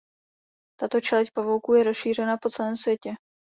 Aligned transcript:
Tato 0.79 1.01
čeleď 1.01 1.31
pavouků 1.31 1.73
je 1.73 1.83
rozšířena 1.83 2.37
po 2.37 2.49
celém 2.49 2.75
světě. 2.75 3.09